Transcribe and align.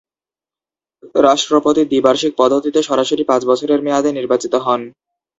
রাষ্ট্রপতি 1.21 1.81
দ্বি-বার্ষিক 1.85 2.31
পদ্ধতিতে 2.37 2.79
সরাসরি 2.83 3.23
পাঁচ 3.23 3.41
বছরের 3.45 3.79
মেয়াদে 3.81 4.09
নির্বাচিত 4.13 4.53
হন। 4.65 4.81